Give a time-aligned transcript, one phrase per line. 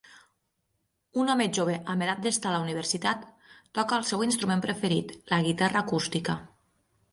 [1.23, 3.29] Un home jove amb edat d'estar a la universitat
[3.81, 6.41] toca el seu instrument preferit: la guitarra acústica.